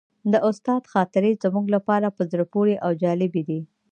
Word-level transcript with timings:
د 0.31 0.33
استاد 0.49 0.83
خاطرې 0.93 1.31
زموږ 1.43 1.65
لپاره 1.75 2.07
په 2.17 2.21
زړه 2.31 2.45
پورې 2.53 2.75
او 2.85 2.91
جالبې 3.01 3.43
دي. 3.49 3.61